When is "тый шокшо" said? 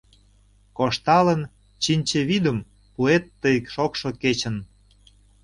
3.41-4.09